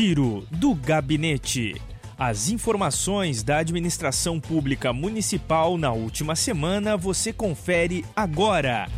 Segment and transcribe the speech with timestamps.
[0.00, 1.74] Giro do Gabinete.
[2.18, 8.88] As informações da administração pública municipal na última semana você confere agora.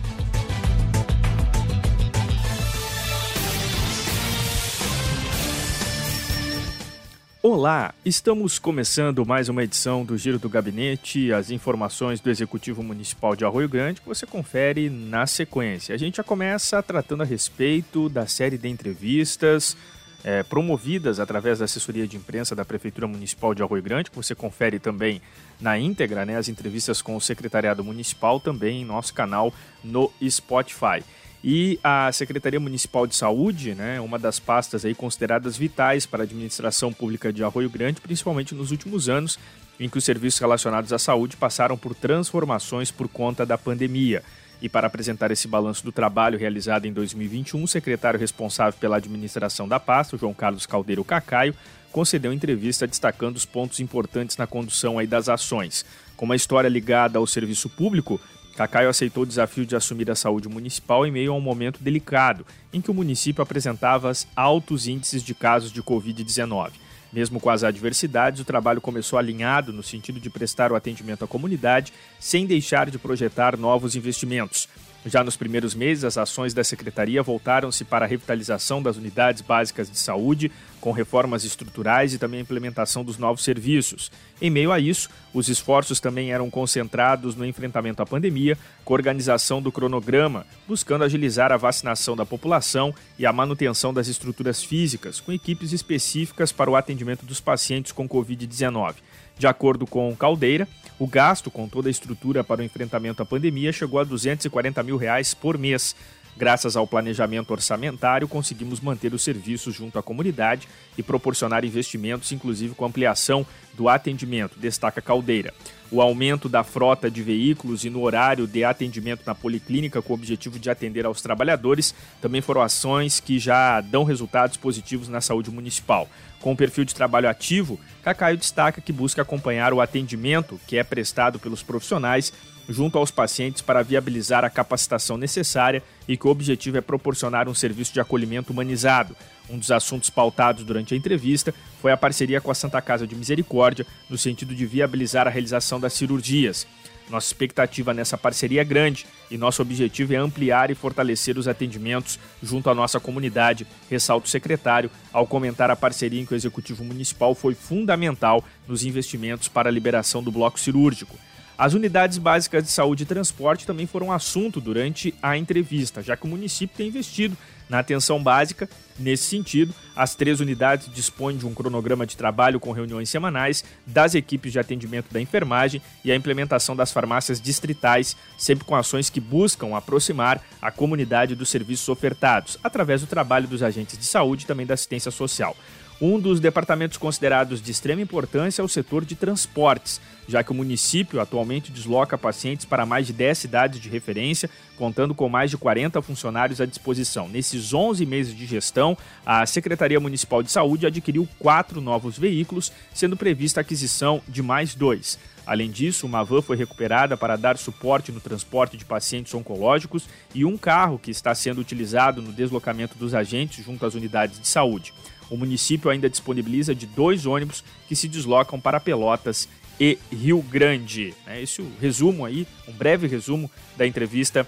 [7.42, 13.34] Olá, estamos começando mais uma edição do Giro do Gabinete, as informações do Executivo Municipal
[13.34, 15.96] de Arroio Grande que você confere na sequência.
[15.96, 19.76] A gente já começa tratando a respeito da série de entrevistas
[20.24, 24.34] é, promovidas através da assessoria de imprensa da Prefeitura Municipal de Arroio Grande, que você
[24.34, 25.20] confere também
[25.60, 31.02] na íntegra, né, as entrevistas com o Secretariado Municipal também em nosso canal no Spotify.
[31.44, 36.24] E a Secretaria Municipal de Saúde, né, uma das pastas aí consideradas vitais para a
[36.24, 39.38] administração pública de Arroio Grande, principalmente nos últimos anos,
[39.80, 44.22] em que os serviços relacionados à saúde passaram por transformações por conta da pandemia.
[44.62, 49.66] E para apresentar esse balanço do trabalho realizado em 2021, o secretário responsável pela administração
[49.66, 51.52] da pasta, João Carlos Caldeiro Cacaio,
[51.90, 55.84] concedeu entrevista destacando os pontos importantes na condução aí das ações.
[56.16, 58.20] Com uma história ligada ao serviço público,
[58.56, 62.46] Cacaio aceitou o desafio de assumir a saúde municipal em meio a um momento delicado,
[62.72, 66.70] em que o município apresentava altos índices de casos de Covid-19.
[67.12, 71.28] Mesmo com as adversidades, o trabalho começou alinhado no sentido de prestar o atendimento à
[71.28, 74.68] comunidade, sem deixar de projetar novos investimentos.
[75.04, 79.90] Já nos primeiros meses, as ações da Secretaria voltaram-se para a revitalização das unidades básicas
[79.90, 80.50] de saúde,
[80.80, 84.12] com reformas estruturais e também a implementação dos novos serviços.
[84.40, 88.96] Em meio a isso, os esforços também eram concentrados no enfrentamento à pandemia, com a
[88.96, 95.20] organização do cronograma, buscando agilizar a vacinação da população e a manutenção das estruturas físicas,
[95.20, 98.94] com equipes específicas para o atendimento dos pacientes com Covid-19.
[99.38, 103.72] De acordo com Caldeira, o gasto com toda a estrutura para o enfrentamento à pandemia
[103.72, 105.96] chegou a 240 mil reais por mês.
[106.42, 110.66] Graças ao planejamento orçamentário, conseguimos manter os serviços junto à comunidade
[110.98, 115.54] e proporcionar investimentos, inclusive com ampliação do atendimento, destaca Caldeira.
[115.88, 120.16] O aumento da frota de veículos e no horário de atendimento na policlínica com o
[120.16, 125.48] objetivo de atender aos trabalhadores também foram ações que já dão resultados positivos na saúde
[125.48, 126.08] municipal.
[126.40, 130.82] Com o perfil de trabalho ativo, Cacaio destaca que busca acompanhar o atendimento que é
[130.82, 132.32] prestado pelos profissionais
[132.68, 137.54] junto aos pacientes para viabilizar a capacitação necessária e que o objetivo é proporcionar um
[137.54, 139.16] serviço de acolhimento humanizado.
[139.50, 143.14] Um dos assuntos pautados durante a entrevista foi a parceria com a Santa Casa de
[143.14, 146.66] Misericórdia, no sentido de viabilizar a realização das cirurgias.
[147.10, 152.18] Nossa expectativa nessa parceria é grande e nosso objetivo é ampliar e fortalecer os atendimentos
[152.42, 156.84] junto à nossa comunidade, ressalta o secretário, ao comentar a parceria em que o Executivo
[156.84, 161.18] Municipal foi fundamental nos investimentos para a liberação do bloco cirúrgico.
[161.62, 166.24] As unidades básicas de saúde e transporte também foram assunto durante a entrevista, já que
[166.24, 167.38] o município tem investido
[167.70, 168.68] na atenção básica.
[168.98, 174.16] Nesse sentido, as três unidades dispõem de um cronograma de trabalho com reuniões semanais das
[174.16, 179.20] equipes de atendimento da enfermagem e a implementação das farmácias distritais, sempre com ações que
[179.20, 184.46] buscam aproximar a comunidade dos serviços ofertados, através do trabalho dos agentes de saúde e
[184.48, 185.56] também da assistência social.
[186.04, 190.54] Um dos departamentos considerados de extrema importância é o setor de transportes, já que o
[190.54, 195.56] município atualmente desloca pacientes para mais de 10 cidades de referência, contando com mais de
[195.56, 197.28] 40 funcionários à disposição.
[197.28, 203.16] Nesses 11 meses de gestão, a Secretaria Municipal de Saúde adquiriu quatro novos veículos, sendo
[203.16, 205.20] prevista a aquisição de mais dois.
[205.46, 210.44] Além disso, uma van foi recuperada para dar suporte no transporte de pacientes oncológicos e
[210.44, 214.92] um carro que está sendo utilizado no deslocamento dos agentes junto às unidades de saúde.
[215.32, 219.48] O município ainda disponibiliza de dois ônibus que se deslocam para Pelotas
[219.80, 221.14] e Rio Grande.
[221.26, 224.46] É esse o resumo aí, um breve resumo da entrevista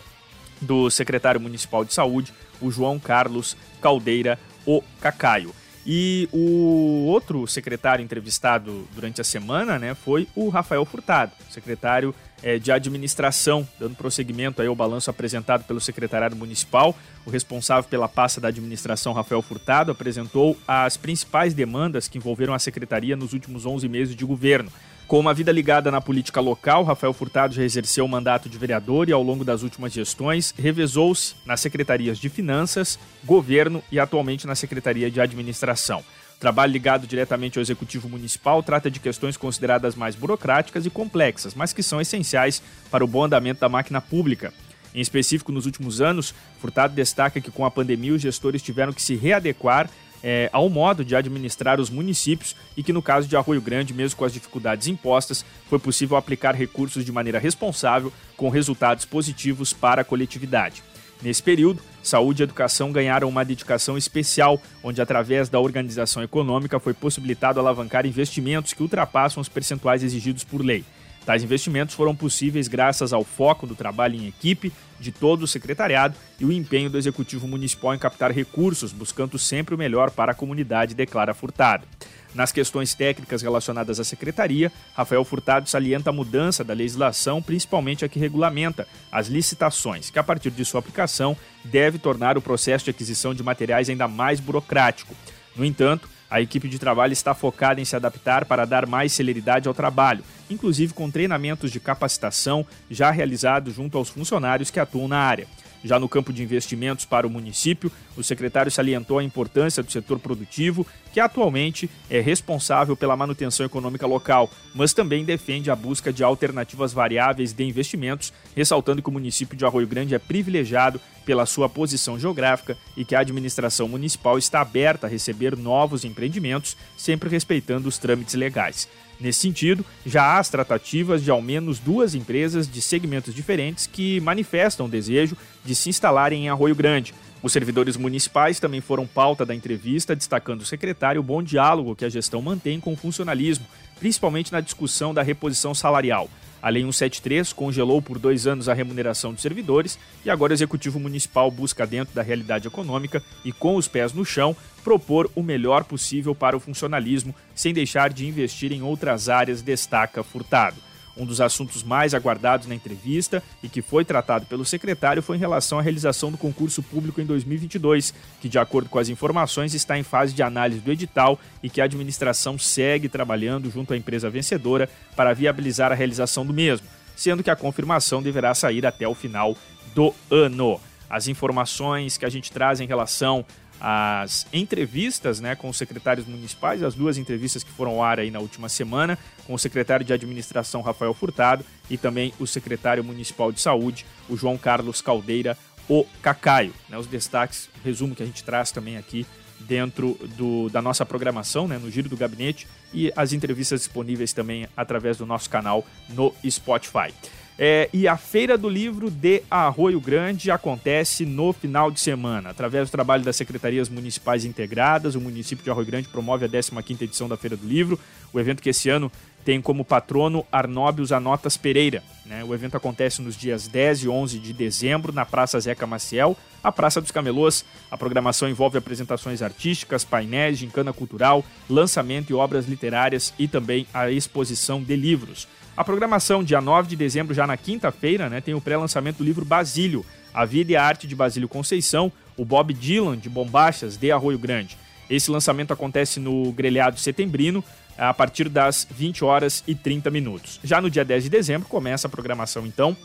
[0.60, 5.54] do secretário municipal de saúde, o João Carlos Caldeira O Cacaio.
[5.86, 12.58] E o outro secretário entrevistado durante a semana né, foi o Rafael Furtado, secretário é,
[12.58, 16.96] de administração, dando prosseguimento aí ao balanço apresentado pelo secretariado municipal.
[17.26, 22.58] O responsável pela pasta da administração, Rafael Furtado, apresentou as principais demandas que envolveram a
[22.58, 24.70] secretaria nos últimos 11 meses de governo.
[25.14, 29.08] Com uma vida ligada na política local, Rafael Furtado já exerceu o mandato de vereador
[29.08, 34.56] e, ao longo das últimas gestões, revezou-se nas secretarias de Finanças, Governo e atualmente na
[34.56, 36.00] Secretaria de Administração.
[36.36, 41.54] O trabalho ligado diretamente ao Executivo Municipal trata de questões consideradas mais burocráticas e complexas,
[41.54, 44.52] mas que são essenciais para o bom andamento da máquina pública.
[44.92, 49.00] Em específico, nos últimos anos, Furtado destaca que com a pandemia os gestores tiveram que
[49.00, 49.88] se readequar
[50.26, 54.16] é, ao modo de administrar os municípios e que, no caso de Arroio Grande, mesmo
[54.16, 60.00] com as dificuldades impostas, foi possível aplicar recursos de maneira responsável, com resultados positivos para
[60.00, 60.82] a coletividade.
[61.22, 66.94] Nesse período, saúde e educação ganharam uma dedicação especial, onde, através da organização econômica, foi
[66.94, 70.84] possibilitado alavancar investimentos que ultrapassam os percentuais exigidos por lei.
[71.24, 76.14] Tais investimentos foram possíveis graças ao foco do trabalho em equipe de todo o secretariado
[76.38, 80.34] e o empenho do Executivo Municipal em captar recursos, buscando sempre o melhor para a
[80.34, 81.86] comunidade, declara Furtado.
[82.34, 88.08] Nas questões técnicas relacionadas à secretaria, Rafael Furtado salienta a mudança da legislação, principalmente a
[88.08, 92.90] que regulamenta as licitações, que a partir de sua aplicação deve tornar o processo de
[92.90, 95.14] aquisição de materiais ainda mais burocrático.
[95.56, 99.68] No entanto, a equipe de trabalho está focada em se adaptar para dar mais celeridade
[99.68, 105.18] ao trabalho, inclusive com treinamentos de capacitação já realizados junto aos funcionários que atuam na
[105.18, 105.46] área.
[105.84, 110.18] Já no campo de investimentos para o município, o secretário salientou a importância do setor
[110.18, 116.24] produtivo, que atualmente é responsável pela manutenção econômica local, mas também defende a busca de
[116.24, 121.68] alternativas variáveis de investimentos, ressaltando que o município de Arroio Grande é privilegiado pela sua
[121.68, 127.88] posição geográfica e que a administração municipal está aberta a receber novos empreendimentos, sempre respeitando
[127.90, 128.88] os trâmites legais.
[129.20, 134.20] Nesse sentido, já há as tratativas de ao menos duas empresas de segmentos diferentes que
[134.20, 137.14] manifestam o desejo de se instalarem em Arroio Grande.
[137.42, 142.04] Os servidores municipais também foram pauta da entrevista, destacando o secretário o bom diálogo que
[142.04, 143.66] a gestão mantém com o funcionalismo,
[144.00, 146.28] principalmente na discussão da reposição salarial.
[146.64, 150.98] A Lei 173 congelou por dois anos a remuneração dos servidores e agora o Executivo
[150.98, 155.84] Municipal busca, dentro da realidade econômica e com os pés no chão, propor o melhor
[155.84, 160.76] possível para o funcionalismo, sem deixar de investir em outras áreas, destaca Furtado.
[161.16, 165.40] Um dos assuntos mais aguardados na entrevista e que foi tratado pelo secretário foi em
[165.40, 169.96] relação à realização do concurso público em 2022, que, de acordo com as informações, está
[169.96, 174.28] em fase de análise do edital e que a administração segue trabalhando junto à empresa
[174.28, 179.14] vencedora para viabilizar a realização do mesmo, sendo que a confirmação deverá sair até o
[179.14, 179.56] final
[179.94, 180.80] do ano.
[181.08, 183.44] As informações que a gente traz em relação
[183.80, 188.30] as entrevistas né, com os secretários municipais, as duas entrevistas que foram ao ar aí
[188.30, 193.52] na última semana, com o secretário de administração Rafael Furtado e também o secretário municipal
[193.52, 195.56] de saúde, o João Carlos Caldeira,
[195.88, 196.72] o Cacaio.
[196.88, 199.26] Né, os destaques, resumo que a gente traz também aqui
[199.60, 204.68] dentro do, da nossa programação, né, no Giro do Gabinete, e as entrevistas disponíveis também
[204.76, 207.12] através do nosso canal no Spotify.
[207.56, 212.50] É, e a Feira do Livro de Arroio Grande acontece no final de semana.
[212.50, 217.02] Através do trabalho das secretarias municipais integradas, o município de Arroio Grande promove a 15ª
[217.02, 217.98] edição da Feira do Livro.
[218.32, 219.10] O evento que esse ano
[219.44, 222.02] tem como patrono Arnóbios Anotas Pereira.
[222.24, 222.42] Né?
[222.42, 226.72] O evento acontece nos dias 10 e 11 de dezembro na Praça Zeca Maciel, a
[226.72, 227.64] Praça dos Camelôs.
[227.90, 234.10] A programação envolve apresentações artísticas, painéis, gincana cultural, lançamento e obras literárias e também a
[234.10, 235.46] exposição de livros.
[235.76, 239.44] A programação, dia 9 de dezembro, já na quinta-feira, né, tem o pré-lançamento do livro
[239.44, 244.10] Basílio, A Vida e a Arte de Basílio Conceição, o Bob Dylan, de Bombachas, de
[244.10, 244.78] Arroio Grande.
[245.08, 247.62] Esse lançamento acontece no Grelhado Setembrino,
[247.96, 250.58] a partir das 20 horas e 30 minutos.
[250.64, 252.96] Já no dia 10 de dezembro, começa a programação, então,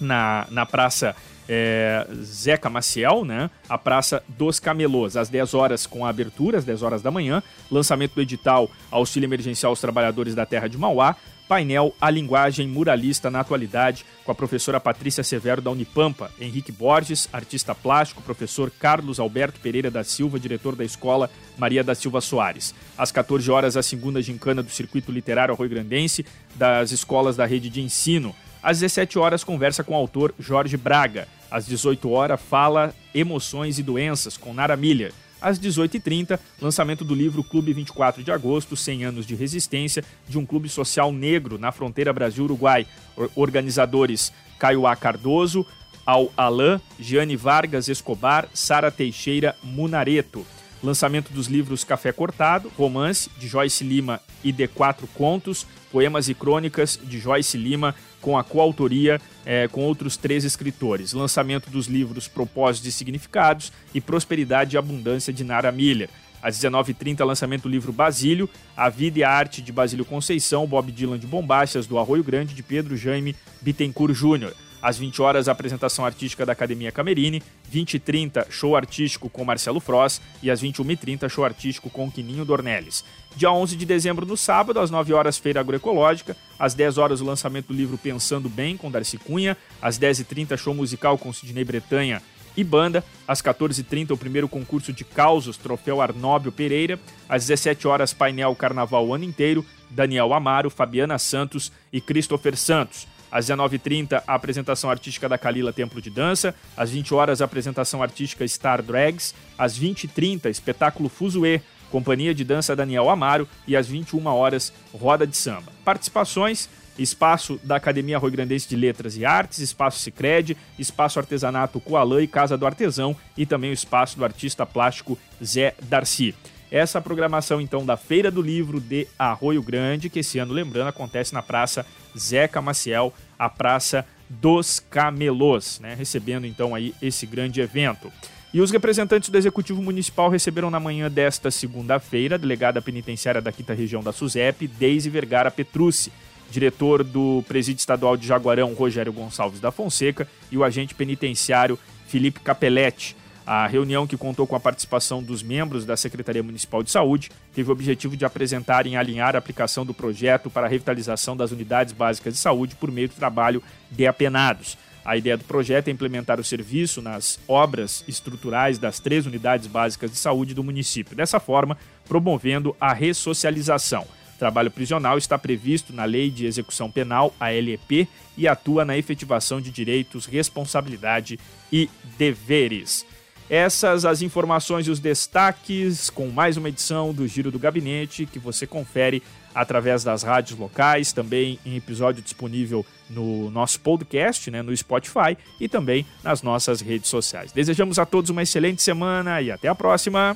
[0.00, 1.14] na, na Praça
[1.48, 3.50] é, Zeca Maciel, né?
[3.68, 7.42] A Praça dos Camelôs, às 10 horas com a abertura, às 10 horas da manhã,
[7.70, 11.16] lançamento do edital Auxílio Emergencial aos Trabalhadores da Terra de Mauá,
[11.52, 17.28] painel A Linguagem Muralista na Atualidade, com a professora Patrícia Severo da Unipampa, Henrique Borges,
[17.30, 21.28] artista plástico, professor Carlos Alberto Pereira da Silva, diretor da escola
[21.58, 22.74] Maria da Silva Soares.
[22.96, 27.68] Às 14 horas, a segunda gincana do Circuito Literário Arroio Grandense, das escolas da rede
[27.68, 28.34] de ensino.
[28.62, 31.28] Às 17 horas, conversa com o autor Jorge Braga.
[31.50, 37.42] Às 18 horas, fala Emoções e Doenças, com Nara Miller às 18h30, lançamento do livro
[37.42, 42.12] Clube 24 de Agosto, 100 anos de resistência de um clube social negro na fronteira
[42.12, 42.86] Brasil-Uruguai.
[43.34, 44.94] Organizadores Caio A.
[44.94, 45.66] Cardoso,
[46.06, 50.46] Al Alain, Giane Vargas Escobar, Sara Teixeira Munareto.
[50.82, 56.34] Lançamento dos livros Café Cortado, Romance, de Joyce Lima e De Quatro Contos, Poemas e
[56.34, 61.12] Crônicas, de Joyce Lima, com a coautoria é, com outros três escritores.
[61.12, 66.08] Lançamento dos livros Propósitos e Significados e Prosperidade e Abundância de Nara Miller.
[66.42, 70.90] Às 19h30, lançamento do livro Basílio, A Vida e a Arte de Basílio Conceição, Bob
[70.90, 74.52] Dylan de Bombachas, do Arroio Grande, de Pedro Jaime Bittencourt Júnior.
[74.82, 77.40] Às 20 horas, apresentação artística da Academia Camerini.
[77.70, 80.20] 20 e 30, show artístico com Marcelo Fross.
[80.42, 83.04] E às 21 e 30, show artístico com Quininho Dornelles.
[83.36, 86.36] Dia 11 de dezembro, no sábado, às 9 horas, feira agroecológica.
[86.58, 89.56] Às 10 horas, o lançamento do livro Pensando Bem, com Darcy Cunha.
[89.80, 92.20] Às 10 e 30, show musical com Sidney Bretanha
[92.56, 93.04] e banda.
[93.26, 96.98] Às 14h30, o primeiro concurso de causos, troféu Arnóbio Pereira.
[97.28, 103.06] Às 17 horas, painel Carnaval o ano inteiro, Daniel Amaro, Fabiana Santos e Christopher Santos.
[103.32, 106.54] Às 19h30, a apresentação artística da Kalila Templo de Dança.
[106.76, 109.34] Às 20 horas, a apresentação artística Star Drags.
[109.56, 113.48] Às 20h30, espetáculo Fuzue, Companhia de Dança Daniel Amaro.
[113.66, 115.72] E às 21 horas, Roda de Samba.
[115.82, 122.22] Participações espaço da Academia Rio Grandense de Letras e Artes, espaço Sicredi, espaço Artesanato Coalã
[122.22, 126.34] e Casa do Artesão e também o espaço do artista plástico Zé Darcy.
[126.70, 131.34] Essa programação, então, da Feira do Livro de Arroio Grande, que esse ano, lembrando, acontece
[131.34, 131.84] na Praça
[132.18, 135.94] Zeca Maciel, a Praça dos Camelôs, né?
[135.94, 138.12] Recebendo, então, aí esse grande evento.
[138.54, 143.50] E os representantes do Executivo Municipal receberam na manhã desta segunda-feira a delegada penitenciária da
[143.50, 146.12] quinta região da SUSEP, Deise Vergara Petrucci,
[146.50, 152.40] diretor do Presídio Estadual de Jaguarão, Rogério Gonçalves da Fonseca, e o agente penitenciário Felipe
[152.40, 153.16] Capelletti.
[153.46, 157.68] A reunião, que contou com a participação dos membros da Secretaria Municipal de Saúde, teve
[157.68, 161.92] o objetivo de apresentar e alinhar a aplicação do projeto para a revitalização das unidades
[161.92, 164.78] básicas de saúde por meio do trabalho de apenados.
[165.04, 170.12] A ideia do projeto é implementar o serviço nas obras estruturais das três unidades básicas
[170.12, 174.06] de saúde do município, dessa forma, promovendo a ressocialização.
[174.38, 179.60] Trabalho prisional está previsto na Lei de Execução Penal, a LEP, e atua na efetivação
[179.60, 181.38] de direitos, responsabilidade
[181.72, 183.04] e deveres.
[183.52, 188.38] Essas as informações e os destaques com mais uma edição do Giro do Gabinete que
[188.38, 189.22] você confere
[189.54, 195.68] através das rádios locais, também em episódio disponível no nosso podcast, né, no Spotify e
[195.68, 197.52] também nas nossas redes sociais.
[197.52, 200.34] Desejamos a todos uma excelente semana e até a próxima.